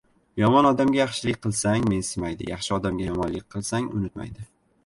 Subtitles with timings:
[0.43, 4.49] •Yomon odamga yaxshilik qilsang— mensimaydi, yaxshi odamga yomonlik qilsang— unutmaydi.